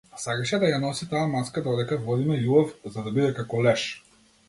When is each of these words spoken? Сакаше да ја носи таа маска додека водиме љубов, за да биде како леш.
Сакаше 0.21 0.59
да 0.63 0.71
ја 0.71 0.79
носи 0.85 1.09
таа 1.11 1.27
маска 1.35 1.63
додека 1.69 2.01
водиме 2.09 2.41
љубов, 2.43 2.75
за 2.97 3.07
да 3.09 3.17
биде 3.19 3.33
како 3.43 3.65
леш. 3.69 3.89